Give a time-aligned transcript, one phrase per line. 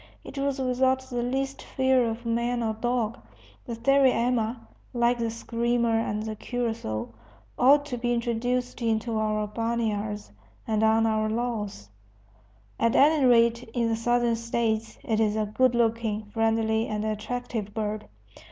[0.23, 3.19] It was without the least fear of man or dog.
[3.67, 4.57] The sariema
[4.95, 7.13] (like the screamer and the curassow)
[7.59, 10.31] ought to be introduced into our barnyards
[10.65, 11.89] and on our lawns,
[12.79, 17.71] at any rate in the Southern States; it is a good looking, friendly, and attractive
[17.75, 18.07] bird.